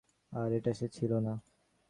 [0.33, 1.33] আর এটা সে ছিল না!